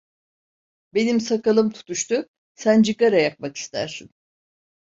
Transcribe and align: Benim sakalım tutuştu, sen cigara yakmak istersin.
Benim 0.93 1.19
sakalım 1.19 1.71
tutuştu, 1.71 2.25
sen 2.55 2.81
cigara 2.83 3.15
yakmak 3.19 3.57
istersin. 3.57 4.09